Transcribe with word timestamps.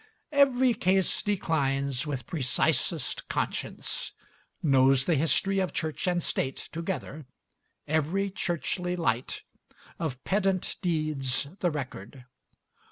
Every 0.31 0.73
case 0.73 1.21
declines 1.21 2.07
with 2.07 2.25
precisest 2.25 3.29
conscience; 3.29 4.13
Knows 4.63 5.05
the 5.05 5.13
history 5.13 5.59
of 5.59 5.73
Church 5.73 6.07
and 6.07 6.23
State, 6.23 6.69
together 6.71 7.27
Every 7.87 8.31
Churchly 8.31 8.95
light, 8.95 9.43
of 9.99 10.23
pedant 10.23 10.77
deeds 10.81 11.49
the 11.59 11.69
record. 11.69 12.25